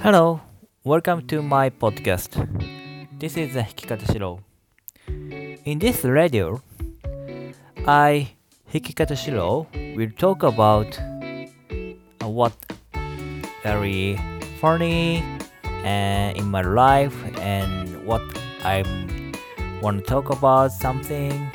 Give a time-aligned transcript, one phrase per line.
[0.00, 0.40] Hello,
[0.84, 2.32] welcome to my podcast.
[3.18, 4.40] This is Hikikata Shiro.
[5.06, 6.62] In this radio,
[7.86, 8.30] I,
[8.72, 12.54] Hikikata Shiro, will talk about uh, what
[13.62, 14.18] very
[14.58, 15.22] funny
[15.84, 18.22] and in my life and what
[18.64, 18.82] I
[19.82, 21.50] want to talk about something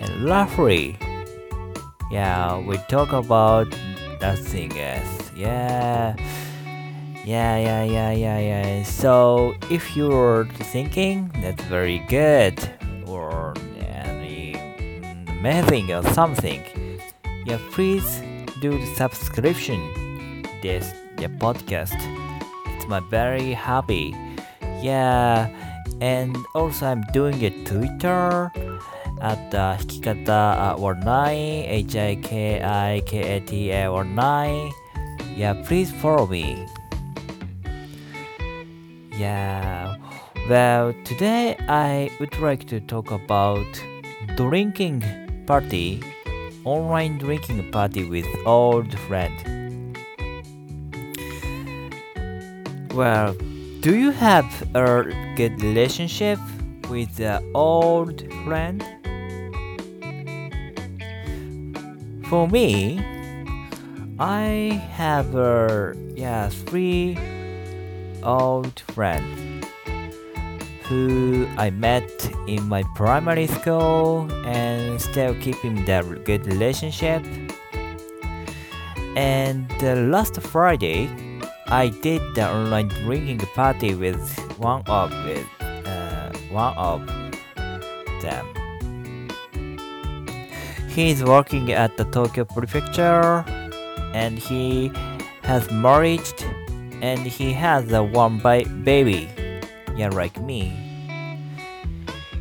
[0.00, 0.96] and laughly.
[2.12, 3.74] Yeah, we talk about
[4.20, 5.30] nothing else.
[5.34, 6.14] Yeah.
[7.24, 8.82] Yeah, yeah, yeah, yeah, yeah.
[8.82, 12.58] So if you're thinking that's very good
[13.06, 14.56] or any
[15.28, 16.62] amazing or something,
[17.44, 18.22] yeah, please
[18.60, 19.80] do the subscription
[20.62, 21.96] this the podcast.
[22.74, 24.16] It's my very happy.
[24.80, 25.48] Yeah,
[26.00, 28.50] and also I'm doing a Twitter
[29.20, 34.04] at uh, Hikikata uh, or 9 H I K I K A T A or
[34.04, 34.72] 9.
[35.36, 36.66] Yeah, please follow me.
[39.16, 39.96] Yeah,
[40.48, 43.66] well, today I would like to talk about
[44.36, 45.04] drinking
[45.46, 46.02] party,
[46.64, 49.36] online drinking party with old friend.
[52.94, 53.34] Well,
[53.80, 55.04] do you have a
[55.36, 56.38] good relationship
[56.88, 58.84] with an old friend?
[62.30, 63.00] For me,
[64.20, 67.18] I have a yeah three
[68.22, 69.66] old friends
[70.84, 72.06] who I met
[72.46, 77.26] in my primary school and still keeping that good relationship.
[79.16, 81.10] And uh, last Friday,
[81.66, 84.22] I did the online drinking party with
[84.56, 87.04] one of with uh, one of
[88.22, 88.59] them.
[90.90, 93.44] He's working at the Tokyo Prefecture,
[94.12, 94.90] and he
[95.42, 96.26] has married
[97.00, 99.28] and he has a one ba- baby.
[99.96, 100.72] Yeah, like me.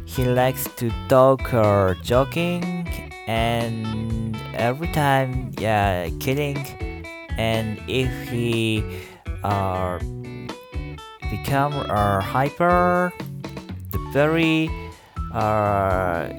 [0.06, 2.88] He likes to talk or joking
[3.28, 6.58] and every time, yeah, kidding.
[7.38, 8.84] And if he
[9.44, 10.00] uh,
[11.30, 13.14] become uh, hyper,
[13.92, 14.70] the very
[15.34, 16.34] uh,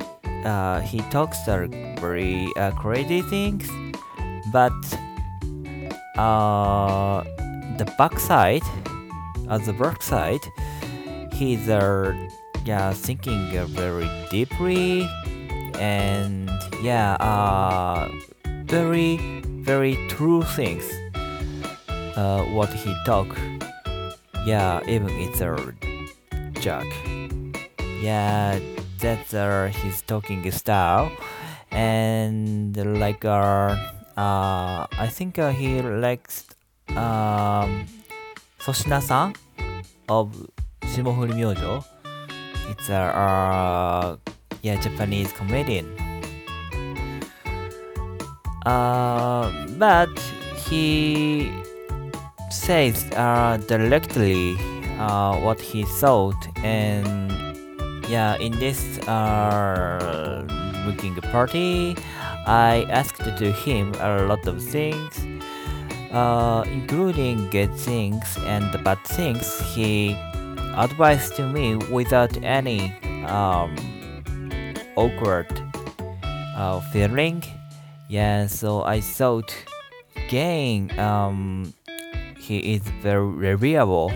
[0.44, 1.68] uh, he talks are
[2.00, 3.68] very uh, crazy things,
[4.52, 4.72] but
[6.18, 7.22] uh,
[7.78, 8.62] the backside,
[9.48, 10.40] at the backside,
[11.32, 12.12] he's uh,
[12.64, 15.08] yeah thinking uh, very deeply
[15.78, 16.50] and
[16.82, 18.08] yeah uh,
[18.64, 19.16] very
[19.62, 20.84] very true things.
[22.16, 23.28] Uh, what he talk,
[24.44, 25.56] yeah, even it's a
[26.60, 26.92] joke.
[28.02, 28.58] Yeah,
[28.98, 31.10] that's uh, his talking style,
[31.70, 33.76] and like uh,
[34.16, 36.46] uh I think uh, he likes
[36.96, 37.86] um,
[38.58, 39.34] Soshina-san
[40.08, 40.34] of
[40.82, 41.84] Shimofuri Myojo.
[42.70, 44.16] It's a uh,
[44.62, 45.86] yeah Japanese comedian.
[48.66, 50.10] Uh, but
[50.68, 51.50] he
[52.50, 54.56] says uh, directly
[54.98, 57.32] uh, what he thought and
[58.08, 60.44] yeah in this uh,
[60.86, 61.96] looking party.
[62.46, 65.26] I asked to him a lot of things
[66.12, 69.60] uh, including good things and bad things.
[69.74, 70.12] He
[70.76, 72.92] advised to me without any
[73.26, 73.74] um,
[74.96, 75.46] awkward
[76.56, 77.42] uh, feeling.
[78.08, 79.54] Yeah so I thought
[80.16, 81.72] again um,
[82.38, 84.12] he is very reliable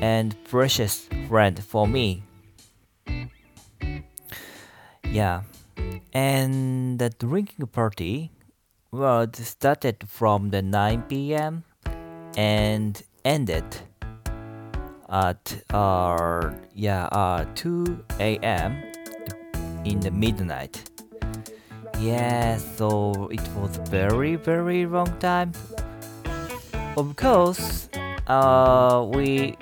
[0.00, 2.24] and precious friend for me.
[5.04, 5.42] Yeah
[6.14, 8.30] and the drinking party
[8.92, 11.64] was started from the 9 p.m.
[12.36, 13.64] and ended
[15.10, 18.82] at uh, yeah uh, 2 a.m.
[19.84, 20.88] in the midnight.
[22.00, 25.52] Yeah, so it was very very long time.
[26.96, 27.88] Of course,
[28.28, 29.56] uh, we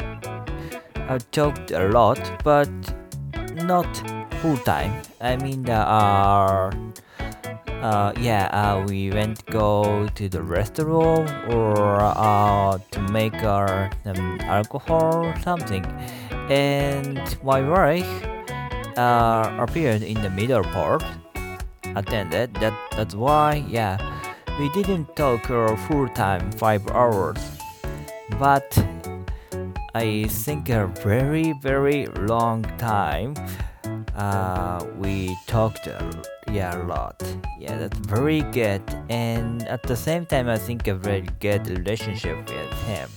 [1.08, 2.68] uh, talked a lot, but
[3.64, 4.90] not full time.
[5.20, 6.74] I mean, the uh,
[7.80, 14.40] uh, yeah, uh, we went go to the restaurant or uh, to make our um,
[14.42, 15.86] alcohol or something,
[16.50, 18.10] and my wife
[18.98, 21.04] uh, appeared in the middle part,
[21.94, 22.54] attended.
[22.54, 23.98] That that's why, yeah,
[24.58, 27.38] we didn't talk uh, full time five hours,
[28.38, 28.66] but
[29.94, 33.34] I think a very very long time
[34.16, 36.10] uh, we talked uh,
[36.50, 37.22] yeah a lot.
[37.58, 38.82] Yeah that's very good.
[39.08, 43.08] And at the same time i think a very good relationship with him.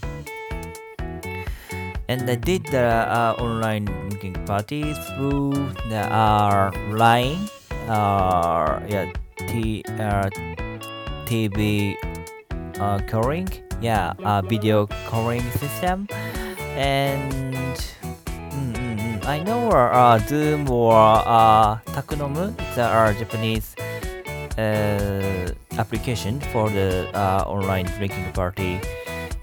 [2.08, 5.52] And i did the uh, online meeting party through
[5.90, 7.50] the uh, line
[7.90, 9.12] uh, yeah
[9.50, 10.30] t uh,
[11.26, 11.96] tv
[12.80, 13.50] uh, calling
[13.82, 16.08] yeah uh, video calling system.
[16.78, 17.45] And
[19.26, 23.76] I know uh, Zoom or uh, Takunomu, it's a Japanese
[24.56, 28.80] uh, application for the uh, online drinking party.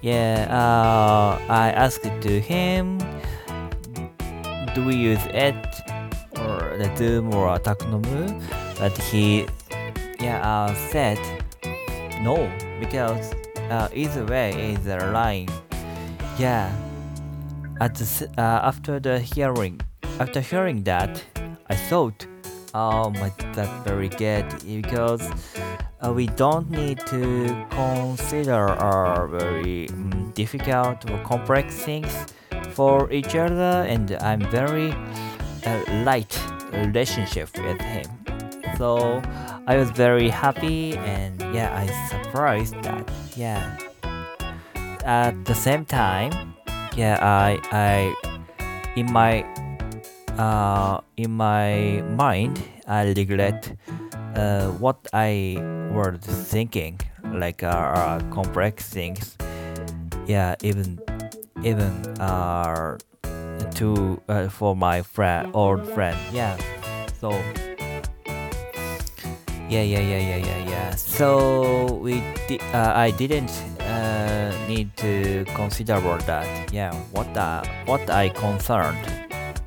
[0.01, 2.99] Yeah, uh, I asked to him,
[4.75, 5.59] do we use it
[6.39, 8.41] or the Zoom or Takunomu?
[8.79, 9.47] But he,
[10.21, 11.19] yeah, uh, said
[12.23, 12.49] no
[12.79, 13.35] because
[13.69, 15.49] uh, either way is a line.
[16.39, 16.71] Yeah
[17.85, 18.07] at the,
[18.39, 19.81] uh, after the hearing.
[20.21, 21.25] After hearing that
[21.73, 22.27] i thought
[22.75, 24.47] oh my that's very good
[24.83, 25.23] because
[26.05, 27.23] uh, we don't need to
[27.71, 32.13] consider uh, very um, difficult or complex things
[32.71, 34.93] for each other and i'm very
[35.65, 36.39] uh, light
[36.73, 38.07] relationship with him.
[38.77, 39.23] So
[39.67, 43.79] i was very happy and yeah i surprised that yeah.
[45.05, 46.52] At the same time
[46.97, 48.15] yeah i i
[48.97, 49.45] in my
[50.39, 53.75] uh in my mind i regret
[54.37, 55.57] uh what i
[55.93, 56.99] was thinking
[57.35, 59.37] like uh, uh complex things.
[60.27, 61.01] Yeah even
[61.65, 61.91] even
[62.21, 62.99] uh
[63.75, 66.17] to uh, for my friend old friend.
[66.33, 66.57] Yeah
[67.21, 67.31] so
[69.69, 70.91] yeah yeah yeah yeah yeah yeah.
[70.95, 73.51] So we di- uh, i didn't
[73.93, 76.73] uh, need to consider that.
[76.73, 79.05] Yeah, what uh, what I concerned.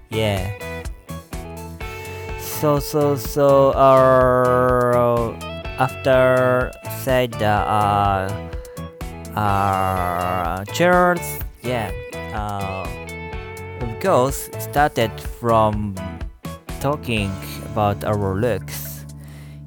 [0.10, 0.50] Yeah.
[2.39, 5.38] So so so uh,
[5.77, 6.72] after
[7.04, 8.31] said uh,
[9.36, 11.21] uh cheers.
[11.62, 11.92] Yeah.
[12.33, 12.86] Uh,
[13.81, 15.95] of course started from
[16.81, 17.31] talking
[17.71, 19.06] about our looks.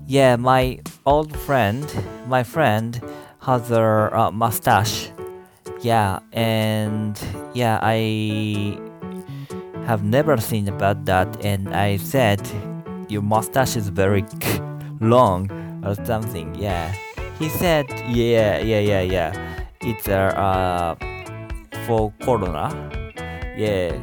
[0.07, 1.85] Yeah, my old friend,
[2.27, 2.97] my friend
[3.49, 5.09] has a uh, mustache.
[5.81, 7.19] Yeah, and
[7.55, 8.79] yeah, I
[9.87, 12.43] have never seen about that, and I said
[13.09, 14.27] your mustache is very
[15.01, 15.49] long
[15.83, 16.55] or something.
[16.57, 16.93] Yeah,
[17.39, 19.33] he said, yeah, yeah, yeah, yeah.
[19.81, 20.95] It's uh, uh
[21.87, 22.69] for corona.
[23.57, 23.97] Yeah,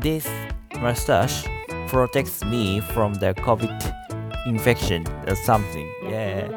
[0.00, 0.26] this
[0.80, 1.44] mustache
[1.88, 3.76] protects me from the COVID
[4.46, 5.86] infection or something.
[6.08, 6.48] Yeah,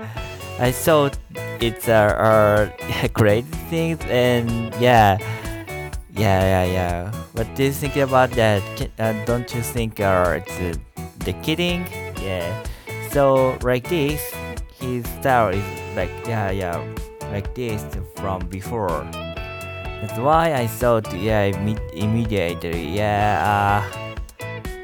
[0.59, 1.17] I thought
[1.61, 2.73] it's a,
[3.03, 5.17] a great thing and yeah.
[6.13, 7.11] Yeah yeah yeah.
[7.33, 8.61] What do you think about that?
[8.99, 10.73] Uh, don't you think uh, it's uh,
[11.19, 11.85] the kidding?
[12.21, 12.51] Yeah.
[13.11, 14.19] So like this
[14.79, 15.63] his style is
[15.95, 16.77] like yeah yeah
[17.31, 17.83] like this
[18.15, 19.05] from before.
[20.01, 23.81] That's why i thought yeah imme- immediately yeah uh,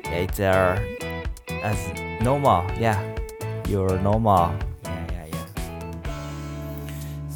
[0.03, 0.79] yeah it's uh,
[1.63, 1.79] as
[2.21, 2.99] normal yeah.
[3.67, 4.53] You're normal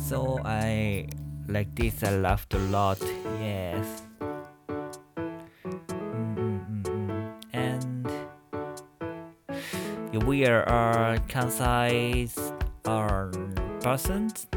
[0.10, 1.08] so I
[1.48, 2.98] like this I laughed a lot
[3.40, 4.02] yes.
[5.92, 7.30] Mm-hmm.
[7.54, 8.10] and
[10.26, 12.28] we are Kansai
[12.86, 13.30] uh,
[13.82, 14.48] persons.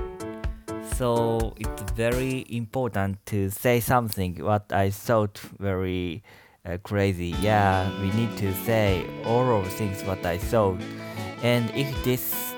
[0.96, 6.22] So it's very important to say something what I thought very
[6.64, 7.34] uh, crazy.
[7.42, 10.80] Yeah we need to say all of things what I thought.
[11.42, 12.54] And if this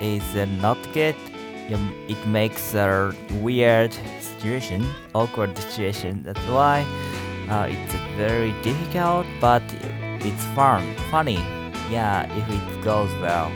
[0.00, 1.16] is uh, not good
[1.68, 6.22] it makes a weird situation, awkward situation.
[6.22, 6.84] That's why
[7.48, 9.62] uh, it's very difficult, but
[10.20, 11.38] it's fun, funny.
[11.90, 13.50] Yeah, if it goes well.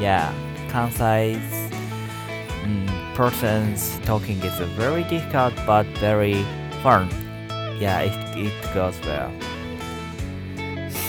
[0.00, 0.32] Yeah,
[0.68, 1.70] Kansai's
[2.62, 6.42] mm, persons talking is very difficult, but very
[6.82, 7.08] fun.
[7.78, 9.30] Yeah, it, it goes well.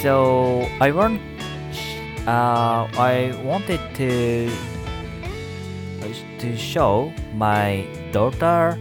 [0.01, 1.21] So I want,
[2.27, 4.51] uh, I wanted to
[6.41, 8.77] to show my daughter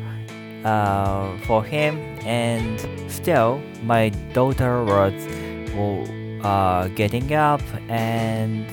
[0.65, 5.15] uh, for him and still my daughter was
[6.43, 8.67] uh, getting up and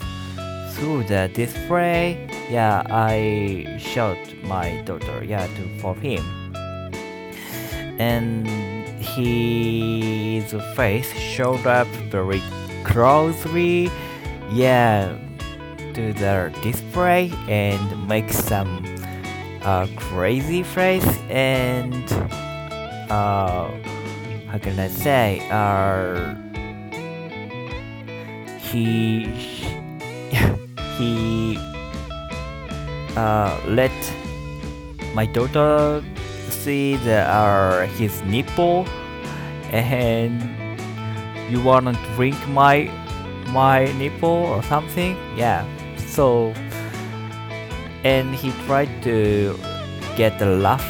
[0.72, 6.24] through the display yeah i showed my daughter yeah to for him.
[8.00, 8.48] And
[9.00, 12.42] his face showed up very
[12.84, 13.90] closely
[14.52, 15.18] yeah
[15.98, 18.86] to the display and make some
[19.64, 22.06] uh, crazy face and
[23.10, 23.66] uh,
[24.46, 26.38] how can I say uh,
[28.60, 29.26] he
[30.98, 31.58] he
[33.18, 33.98] uh, let
[35.16, 36.04] my daughter
[36.50, 38.86] see the uh, his nipple
[39.74, 40.46] and
[41.50, 42.86] you wanna drink my
[43.50, 45.18] my nipple or something?
[45.36, 45.66] Yeah
[46.18, 46.52] so
[48.04, 49.54] and he tried to
[50.18, 50.90] get the laugh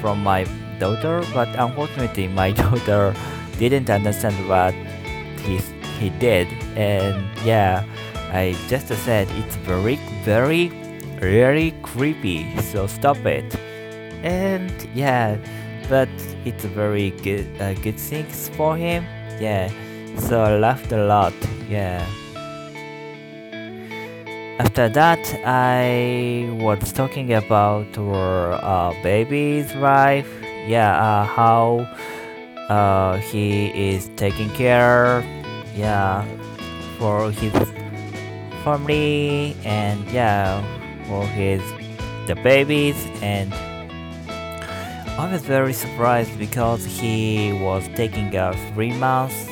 [0.00, 0.46] from my
[0.78, 3.12] daughter but unfortunately my daughter
[3.58, 4.72] didn't understand what
[5.42, 5.58] he,
[5.98, 6.46] he did.
[6.78, 7.84] And yeah
[8.30, 10.70] i just said it's very very
[11.20, 13.52] really creepy so stop it.
[14.22, 15.38] And yeah
[15.88, 16.08] but
[16.44, 19.02] it's a very good uh, good things for him.
[19.40, 19.66] Yeah
[20.18, 21.34] so I laughed a lot.
[21.68, 22.06] Yeah
[24.60, 30.28] after that I was talking about our uh, baby's life
[30.66, 31.88] yeah uh, how
[32.68, 35.24] uh, he is taking care
[35.74, 36.26] yeah
[36.98, 37.54] for his
[38.62, 40.60] family and yeah
[41.08, 41.62] for his
[42.26, 43.54] the babies and
[45.16, 49.48] I was very surprised because he was taking a three months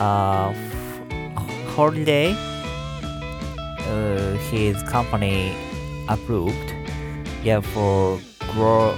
[0.00, 0.52] uh,
[1.76, 2.49] holiday.
[3.90, 5.52] Uh, his company
[6.08, 6.72] approved,
[7.42, 8.20] yeah, for
[8.52, 8.94] grow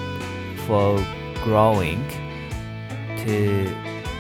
[0.67, 1.03] for
[1.43, 2.05] growing
[3.25, 3.75] to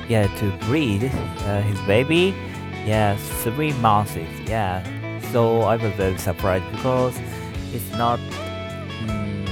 [0.08, 2.34] yeah to breed uh, his baby.
[2.86, 4.16] Yeah, three months.
[4.46, 4.82] Yeah,
[5.30, 7.20] so I was very surprised because
[7.74, 8.18] it's not
[9.04, 9.44] mm,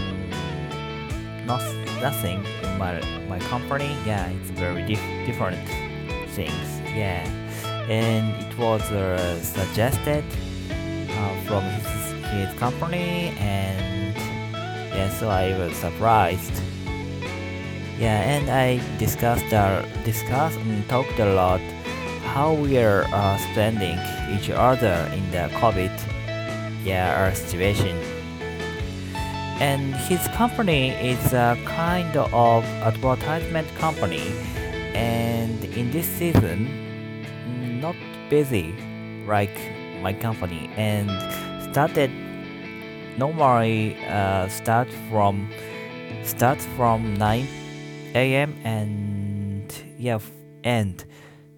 [1.44, 1.62] not
[2.00, 2.98] nothing in my
[3.28, 3.94] my company.
[4.06, 5.60] Yeah, it's very dif- different
[6.30, 6.80] things.
[6.96, 7.22] Yeah,
[7.90, 10.24] and it was uh, suggested
[11.50, 11.90] from his
[12.30, 14.14] his company, and
[14.94, 16.54] yeah, so I was surprised.
[17.98, 21.60] Yeah, and I discussed uh, discussed and talked a lot
[22.34, 23.98] how we are uh, spending
[24.30, 25.90] each other in the COVID
[26.84, 27.98] yeah situation
[29.60, 34.32] and his company is a kind of advertisement company
[34.94, 36.70] and in this season
[37.80, 37.96] not
[38.30, 38.74] busy
[39.26, 39.58] like
[40.02, 41.10] my company and
[41.70, 42.10] started
[43.18, 45.50] normally uh, start from
[46.24, 47.46] start from 9
[48.14, 50.18] a.m and yeah
[50.64, 51.04] end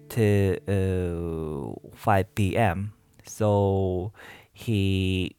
[0.09, 2.93] to uh, 5 p.m
[3.25, 4.11] so
[4.53, 5.35] he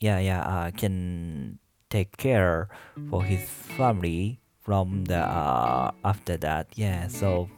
[0.00, 2.68] yeah yeah uh, can take care
[3.10, 7.48] for his family from the uh, after that yeah so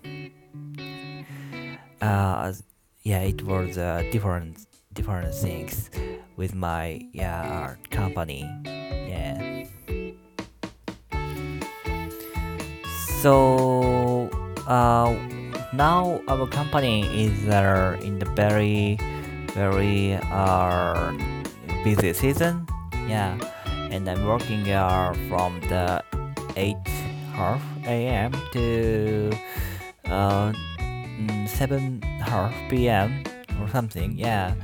[2.00, 2.52] uh
[3.08, 5.90] yeah it was uh, different different things
[6.36, 8.42] with my yeah company
[9.12, 9.64] yeah
[13.22, 14.28] so
[14.66, 15.08] uh
[15.72, 18.98] now our company is uh, in the very
[19.58, 21.12] very uh,
[21.82, 22.66] busy season.
[23.08, 23.38] Yeah,
[23.90, 26.04] and I'm working uh, from the
[26.56, 26.76] 8
[27.32, 28.32] half a.m.
[28.52, 29.32] to
[30.06, 30.52] uh,
[31.46, 33.24] 7 half p.m.
[33.60, 34.16] or something.
[34.18, 34.54] Yeah,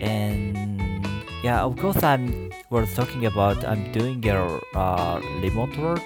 [0.00, 1.06] and
[1.42, 6.02] yeah, of course I'm was talking about I'm doing a uh, remote work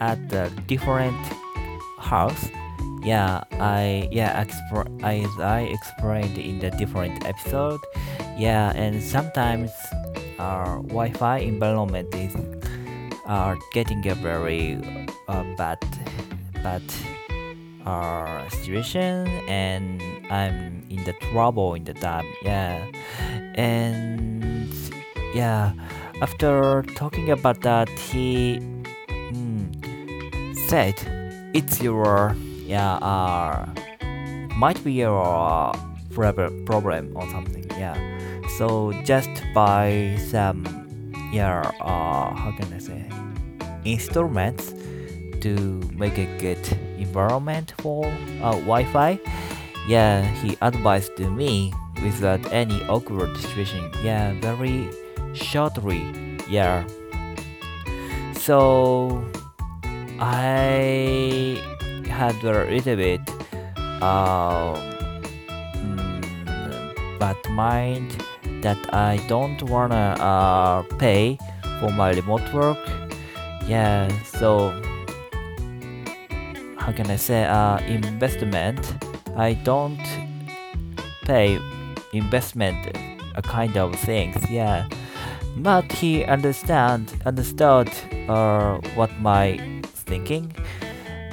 [0.00, 1.16] at a different
[1.98, 2.48] house
[3.02, 7.80] yeah i yeah exp- I, I explained in the different episode
[8.36, 9.70] yeah and sometimes
[10.38, 12.34] our wi-fi environment is
[13.24, 14.76] are getting a very
[15.28, 15.78] uh, bad
[16.62, 16.82] bad
[17.86, 22.86] uh, situation and i'm in the trouble in the time yeah.
[23.54, 24.72] And
[25.34, 25.72] yeah
[26.22, 28.58] after talking about that he
[29.08, 29.68] mm,
[30.68, 30.94] said
[31.54, 33.66] it's your yeah uh
[34.56, 35.72] might be your
[36.10, 37.96] forever problem or something yeah.
[38.58, 40.66] So just buy some
[41.32, 43.08] yeah uh how can i say
[43.84, 44.74] instruments
[45.40, 46.60] to make a good
[47.00, 48.04] environment for
[48.42, 49.18] uh, wi-fi?
[49.88, 53.90] Yeah he advised me without any awkward situation.
[54.02, 54.88] Yeah very
[55.32, 56.02] shortly.
[56.48, 56.84] Yeah.
[58.34, 59.24] So
[60.20, 61.56] i
[62.06, 63.20] had a little bit
[64.02, 64.74] uh,
[65.76, 68.10] mm, bad mind
[68.60, 71.38] that I don't wanna uh, pay
[71.80, 72.78] for my remote work.
[73.66, 74.74] Yeah, so
[76.80, 78.80] how can I say uh, investment?
[79.36, 80.00] I don't
[81.24, 81.58] pay
[82.12, 82.96] investment
[83.36, 84.36] a kind of things.
[84.50, 84.88] Yeah,
[85.58, 87.88] but he understand understood
[88.28, 90.52] uh, what my thinking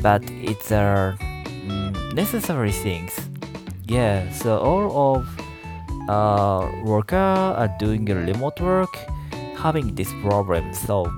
[0.01, 3.13] but it's a uh, necessary things
[3.85, 5.27] yeah so all of
[6.09, 8.95] uh worker are doing remote work
[9.57, 11.11] having this problem so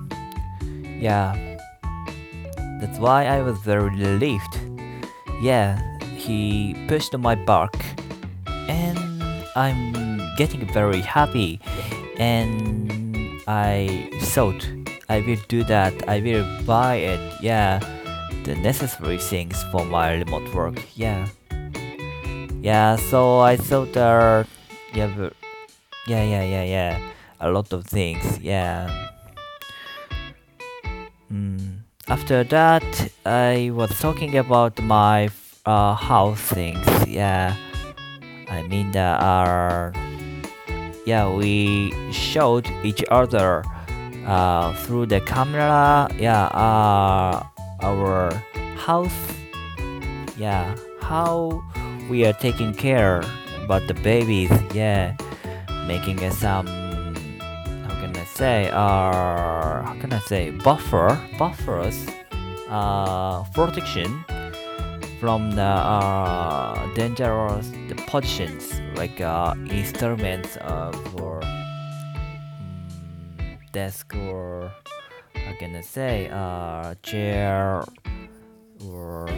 [0.99, 1.48] yeah
[2.79, 4.57] that's why i was very relieved.
[5.41, 5.79] Yeah
[6.15, 7.73] he pushed my back
[8.67, 8.99] and
[9.55, 11.59] i'm getting very happy.
[12.17, 12.91] And
[13.47, 14.67] i thought
[15.09, 15.93] i will do that.
[16.07, 17.19] I will buy it.
[17.41, 17.79] Yeah
[18.43, 20.79] the necessary things for my remote work.
[20.95, 21.27] Yeah.
[22.61, 24.43] Yeah so i thought uh
[24.93, 25.29] yeah
[26.07, 26.99] yeah yeah yeah yeah.
[27.39, 28.39] A lot of things.
[28.39, 28.91] Yeah.
[31.31, 31.78] Mm.
[32.09, 32.83] After that
[33.25, 35.29] i was talking about my
[35.69, 36.85] uh house things.
[37.07, 37.55] Yeah.
[38.49, 39.91] I mean that uh
[41.05, 43.63] yeah we showed each other
[44.25, 46.09] uh through the camera.
[46.17, 47.45] Yeah uh
[47.81, 48.33] our
[48.77, 49.19] house.
[50.37, 51.61] Yeah how
[52.09, 53.21] we are taking care
[53.63, 54.51] about the babies.
[54.73, 55.15] Yeah
[55.85, 56.65] making some
[58.39, 62.07] say uh how can i say buffer buffers
[62.69, 64.23] uh protection
[65.19, 67.69] from the uh dangerous
[68.07, 71.41] positions like uh instruments uh, for
[73.41, 74.71] mm, desk or
[75.33, 77.83] how can I say uh chair
[78.85, 79.29] or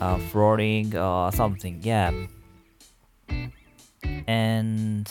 [0.00, 2.12] uh, flooring or something yeah.
[4.28, 5.10] And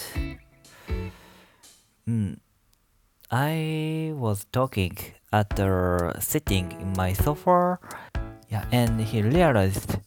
[2.07, 2.37] mm,
[3.31, 4.97] I was talking
[5.33, 7.79] after sitting in my sofa
[8.49, 9.97] yeah and he realized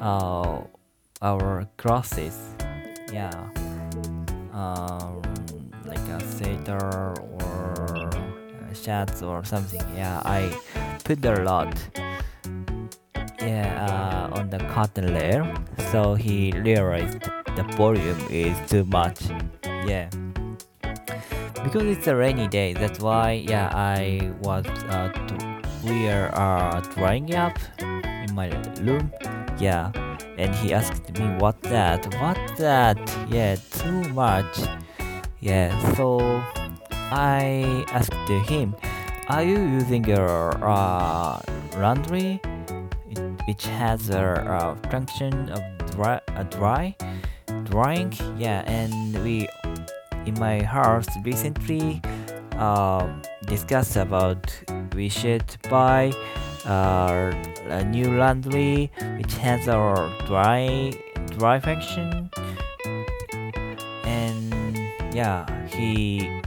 [0.00, 0.62] uh,
[1.22, 2.34] our glasses
[3.12, 3.30] yeah
[4.52, 5.22] um,
[5.86, 8.10] like a sweater or
[8.74, 10.50] shirts or something yeah I
[11.04, 11.72] put a lot
[13.40, 15.46] yeah uh, on the cotton layer
[15.92, 17.22] so he realized
[17.54, 19.20] the volume is too much
[19.86, 20.10] yeah
[21.66, 25.10] because it's a rainy day that's why yeah i was uh,
[25.82, 28.48] we are uh, drying up in my
[28.82, 29.10] room
[29.58, 29.90] yeah.
[30.38, 32.04] And he asked me what that?
[32.20, 32.98] What that?
[33.30, 34.58] Yeah too much.
[35.40, 36.20] Yeah so
[37.10, 38.74] i asked him
[39.28, 41.40] are you using your uh,
[41.78, 42.40] laundry
[43.46, 46.94] which has a, a function of dry, uh, dry
[47.64, 48.12] drying?
[48.36, 48.92] Yeah and
[49.24, 49.48] we
[50.26, 52.02] in my house recently
[52.58, 53.06] uh,
[53.46, 54.52] discussed about
[54.94, 56.12] we should buy
[56.66, 57.32] uh,
[57.68, 59.78] a new laundry which has a
[60.26, 60.92] dry
[61.38, 62.30] dry function.
[64.04, 64.52] And
[65.14, 66.42] yeah he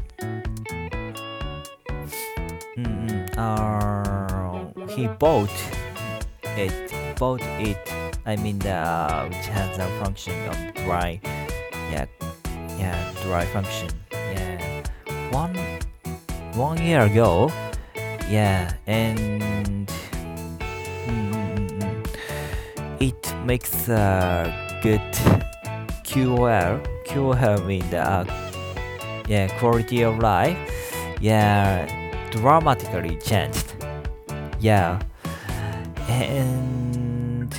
[3.38, 5.50] uh, he bought
[6.58, 7.78] it bought it
[8.26, 11.22] I mean the uh, which has a function of dry
[12.80, 13.90] yeah dry function.
[14.12, 14.84] Yeah.
[15.32, 15.56] One
[16.56, 17.52] one year ago
[18.30, 20.60] yeah and mm,
[21.08, 22.08] mm, mm,
[23.00, 24.50] it makes a
[24.82, 25.02] good
[26.04, 28.26] QOL QOL mean the uh,
[29.28, 30.58] yeah quality of life.
[31.22, 31.86] Yeah
[32.32, 33.74] dramatically changed.
[34.60, 35.00] Yeah.
[36.08, 37.54] And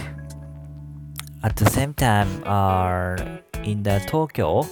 [1.43, 3.17] at the same time uh,
[3.65, 4.67] in the Tokyo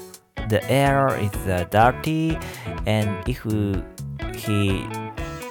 [0.48, 2.38] the air is uh, dirty
[2.86, 3.42] and if
[4.34, 4.86] he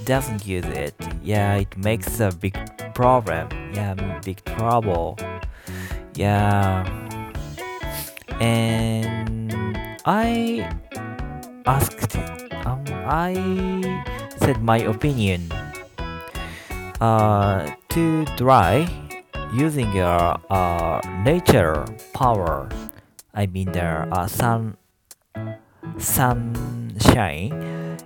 [0.05, 2.57] doesn't use it yeah it makes a big
[2.93, 5.17] problem yeah big trouble
[6.17, 6.81] yeah.
[8.41, 9.53] And
[10.05, 10.65] I
[11.65, 12.17] asked
[12.65, 13.37] um, I
[14.41, 15.53] said my opinion
[16.99, 18.89] uh, to dry
[19.53, 22.67] using uh, uh, nature power
[23.33, 24.75] I mean the uh, sun
[25.99, 27.53] sunshine.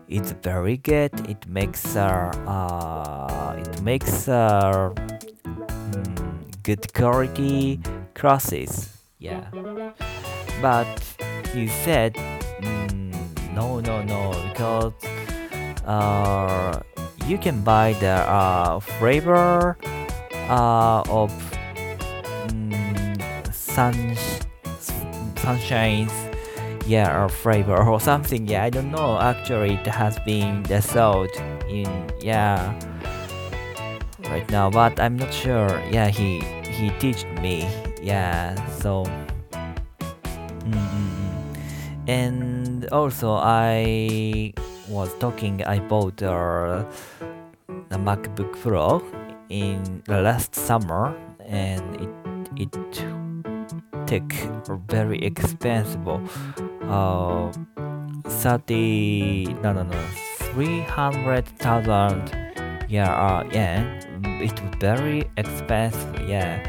[0.07, 1.11] It's very good.
[1.29, 4.93] It makes uh, uh it makes uh,
[5.45, 7.79] mm, good quality
[8.13, 9.45] classes yeah.
[10.61, 10.89] But
[11.53, 12.15] he said
[12.59, 13.13] mm,
[13.53, 14.93] no no no because
[15.85, 16.81] uh
[17.27, 19.77] you can buy the uh, flavor
[20.49, 21.31] uh, of
[22.49, 23.93] mm, sun
[25.37, 26.30] sunshines
[26.85, 29.17] yeah or flavor or something yeah i don't know.
[29.19, 31.29] Actually it has been sold
[31.69, 31.89] in
[32.21, 32.73] yeah
[34.29, 35.81] right now but i'm not sure.
[35.91, 37.67] Yeah he he teach me.
[38.01, 39.03] Yeah so
[40.65, 42.07] mm-hmm.
[42.07, 44.53] and also i
[44.89, 46.83] was talking i bought uh,
[47.89, 49.01] the macbook pro
[49.49, 51.15] in the last summer
[51.45, 52.09] and it
[52.55, 53.30] it
[54.05, 54.23] tech
[54.69, 56.07] are very expensive.
[56.83, 57.51] Uh,
[58.25, 59.99] 30, no, no, no,
[60.53, 62.41] 300,000
[62.89, 64.01] yeah, uh, yen.
[64.41, 66.59] It was very expensive, yeah.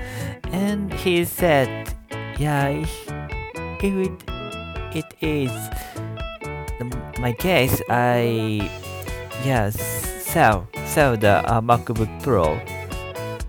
[0.52, 1.94] And he said,
[2.38, 4.10] yeah, it,
[4.94, 5.50] it is
[7.18, 8.68] my case, I,
[9.44, 9.78] yes,
[10.26, 12.58] sell, sell the uh, MacBook Pro,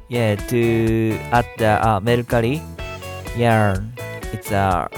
[0.10, 2.62] yeah, to, at the uh, Mercari,
[3.36, 3.78] yeah,
[4.32, 4.89] it's a,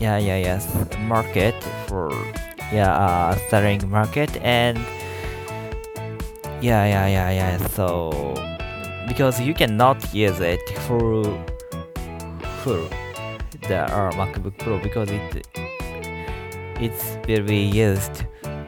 [0.00, 0.66] yeah, yeah, yes,
[1.00, 1.54] market
[1.86, 2.10] for,
[2.72, 4.78] yeah, uh, selling market and,
[6.60, 7.66] yeah, yeah, yeah, yeah.
[7.68, 8.34] So
[9.08, 11.24] because you cannot use it for
[12.62, 12.78] for
[13.68, 15.46] the uh, MacBook Pro because it
[16.80, 18.24] it's be used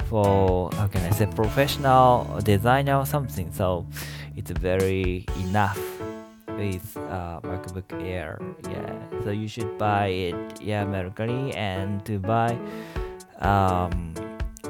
[0.08, 3.52] for how can I say professional designer or something.
[3.52, 3.86] So
[4.36, 5.78] it's very enough
[6.56, 8.38] with uh, MacBook Air.
[8.70, 10.60] Yeah, so you should buy it.
[10.60, 12.58] Yeah, Mercari and to buy
[13.40, 14.14] um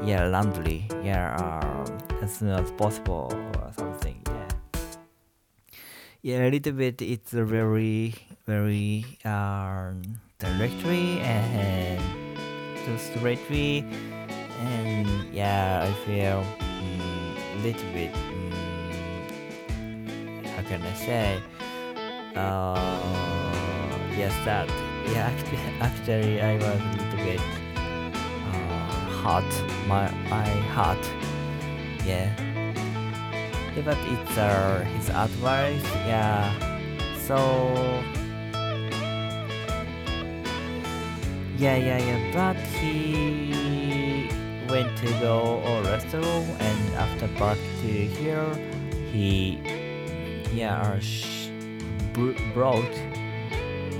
[0.03, 0.89] yeah laundry.
[1.03, 1.37] Yeah.
[1.37, 1.65] Um,
[2.25, 3.29] as soon as possible
[3.61, 4.49] or something yeah
[6.23, 8.15] yeah a little bit it's a very
[8.47, 10.01] very um
[10.39, 12.01] directly and
[12.85, 13.85] too straightly
[14.61, 18.53] and yeah i feel a little bit um,
[20.57, 21.39] how can i say
[22.37, 24.69] uh yes that
[25.13, 25.33] yeah
[25.81, 27.41] actually, i was a little bit
[28.47, 28.89] uh,
[29.23, 29.45] hot.
[29.87, 30.99] My my heart
[32.05, 32.31] yeah.
[33.77, 36.53] Yeah but it's uh, his advice yeah.
[37.27, 37.37] So
[41.59, 44.29] yeah yeah yeah but he
[44.69, 48.47] went to go a restaurant and after back to here
[49.13, 49.61] he
[50.53, 51.01] yeah uh,
[52.55, 52.95] brought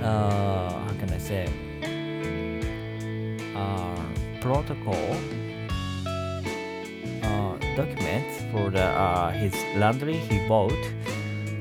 [0.01, 1.47] uh how can i say
[3.55, 5.15] uh protocol
[7.75, 10.73] documents for the uh, his laundry he bought.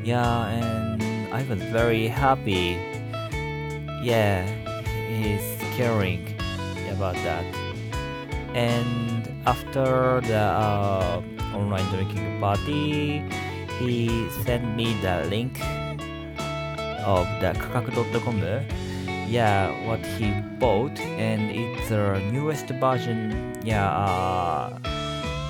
[0.05, 1.03] Yeah, and
[1.35, 2.79] I was very happy.
[4.03, 4.47] Yeah,
[5.11, 6.23] he's caring
[6.95, 7.45] about that.
[8.55, 13.25] And after the uh, online drinking party,
[13.81, 15.59] he sent me the link
[17.05, 18.41] of the kakaku.com.
[19.29, 23.53] Yeah, what he bought, and it's the newest version.
[23.65, 23.89] Yeah.
[23.89, 24.79] Uh,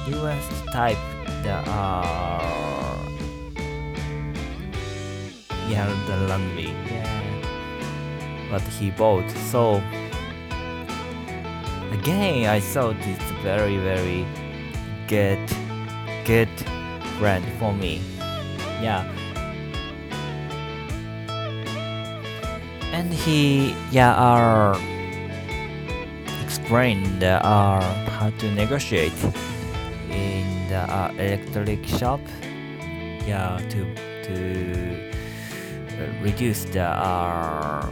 [0.09, 0.99] newest type
[1.43, 2.95] that are
[5.69, 9.77] yeah the laundry yeah what he bought so
[11.93, 14.27] again I thought it's very very
[15.09, 15.41] good
[16.27, 16.53] good
[17.19, 18.03] brand for me
[18.83, 19.09] yeah
[22.95, 24.79] and he yeah are
[26.47, 27.83] explained uh,
[28.15, 29.19] how to negotiate
[30.11, 32.21] in the uh, electric shop.
[33.27, 33.81] Yeah to
[34.29, 34.37] to
[35.91, 37.83] uh, reduce the uh,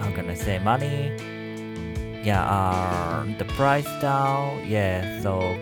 [0.00, 1.12] how can I say money.
[2.24, 4.64] Yeah uh, the price down.
[4.64, 5.52] Yeah so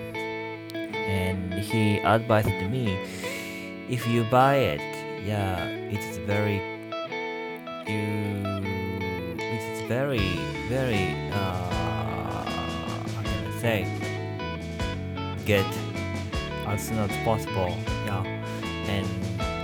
[0.95, 2.95] and he advised me
[3.89, 4.85] if you buy it
[5.25, 6.61] yeah it's very
[7.89, 8.05] you
[9.39, 10.37] it's very
[10.69, 12.45] very uh
[13.15, 13.87] how can I say
[15.45, 15.67] get
[16.69, 17.75] as soon as possible.
[18.05, 18.23] Yeah,
[18.89, 19.07] and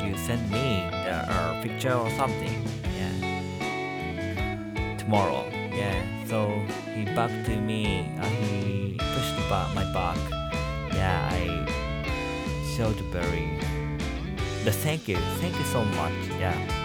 [0.07, 2.65] you send me the uh, picture or something.
[2.97, 3.13] Yeah,
[4.97, 5.45] tomorrow.
[5.53, 6.49] Yeah, so
[6.95, 8.11] he back to me.
[8.19, 10.17] Uh, he pushed back my back.
[10.95, 11.67] Yeah, I
[12.75, 13.59] showed very.
[14.65, 16.15] The thank you, thank you so much.
[16.41, 16.84] Yeah.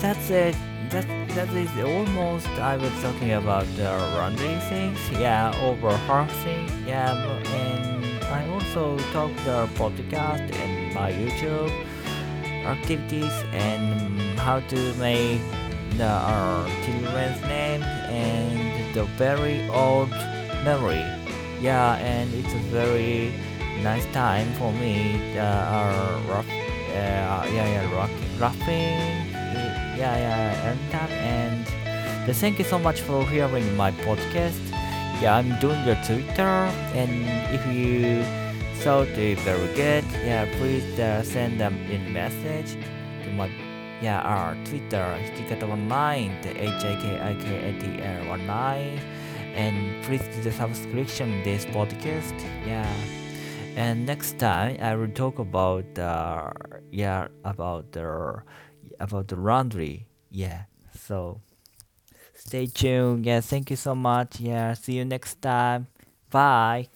[0.00, 0.56] That's it
[0.90, 8.24] that that is almost I was talking about the laundry things, yeah, overharsing, yeah, and
[8.24, 11.72] I also talk the podcast and my YouTube
[12.64, 15.40] activities and how to make
[15.96, 20.10] the uh, children's name and the very old
[20.64, 21.04] memory.
[21.60, 23.32] Yeah, and it's a very
[23.82, 25.20] nice time for me.
[25.34, 29.27] The uh, rough, uh, yeah, yeah, rock, laughing
[29.98, 31.08] yeah, yeah.
[31.10, 34.60] And uh, thank you so much for hearing my podcast.
[35.20, 37.10] Yeah, I'm doing your Twitter, and
[37.50, 38.22] if you
[38.82, 42.76] thought it very good, yeah, please uh, send them in message
[43.24, 43.50] to my
[44.00, 47.84] yeah our Twitter hikikata19 the H I K I K A T
[48.30, 49.00] R 19
[49.58, 52.86] and please do the subscription this podcast yeah
[53.74, 56.52] and next time I will talk about the
[56.92, 58.42] yeah about the
[59.00, 60.06] about the laundry.
[60.30, 60.64] Yeah.
[60.94, 61.40] So
[62.34, 63.26] stay tuned.
[63.26, 63.40] Yeah.
[63.40, 64.40] Thank you so much.
[64.40, 64.74] Yeah.
[64.74, 65.86] See you next time.
[66.30, 66.88] Bye.